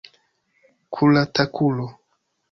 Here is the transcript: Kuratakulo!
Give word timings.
Kuratakulo! 0.95 1.85